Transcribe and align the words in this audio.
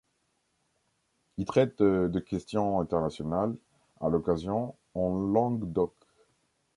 Il 1.37 1.45
traite 1.45 1.83
de 1.83 2.19
questions 2.19 2.79
internationales, 2.79 3.55
à 3.99 4.09
l’occasion, 4.09 4.73
en 4.95 5.13
langue 5.13 5.71
d’oc. 5.71 5.93